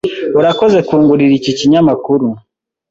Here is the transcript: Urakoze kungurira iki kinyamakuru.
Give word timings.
Urakoze 0.39 0.77
kungurira 0.87 1.33
iki 1.39 1.51
kinyamakuru. 1.59 2.27